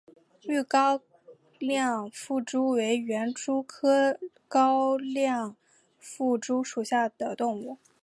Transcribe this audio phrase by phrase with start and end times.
[0.41, 0.99] 豫高
[1.59, 5.55] 亮腹蛛为园蛛科高亮
[5.99, 6.81] 腹蛛属
[7.19, 7.77] 的动物。